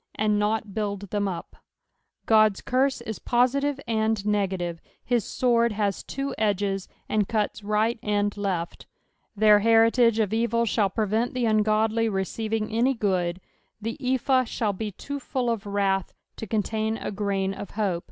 "And 0.16 0.40
not 0.40 0.70
baild 0.74 1.10
them 1.10 1.28
up." 1.28 1.54
Ood's 2.28 2.60
curse 2.62 3.00
is 3.02 3.20
positive 3.20 3.78
and 3.86 4.26
negative; 4.26 4.80
his 5.04 5.24
sword 5.24 5.70
has 5.70 6.02
two 6.02 6.34
edges, 6.36 6.88
and 7.08 7.28
cuts 7.28 7.62
right 7.62 7.96
and 8.02 8.36
left. 8.36 8.86
Their 9.36 9.60
heritsge 9.60 10.18
of 10.18 10.34
evil 10.34 10.64
shall 10.66 10.90
prevent 10.90 11.32
the 11.32 11.44
ungodly 11.46 12.08
receiving 12.08 12.72
any 12.72 12.94
good; 12.94 13.40
the 13.80 13.96
ephah 14.00 14.42
shall 14.42 14.72
be 14.72 14.90
too 14.90 15.20
full 15.20 15.48
of 15.48 15.64
wrath 15.64 16.12
to 16.38 16.46
contain 16.48 16.96
a 16.96 17.12
grain 17.12 17.54
of 17.54 17.70
hope. 17.78 18.10